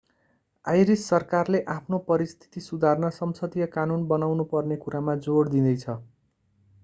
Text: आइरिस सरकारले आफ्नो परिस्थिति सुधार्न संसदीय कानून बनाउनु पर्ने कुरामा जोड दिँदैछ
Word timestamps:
आइरिस 0.65 1.03
सरकारले 1.09 1.59
आफ्नो 1.73 1.97
परिस्थिति 2.07 2.61
सुधार्न 2.61 3.09
संसदीय 3.17 3.65
कानून 3.75 4.07
बनाउनु 4.07 4.45
पर्ने 4.55 4.79
कुरामा 4.87 5.15
जोड 5.27 5.49
दिँदैछ 5.49 5.85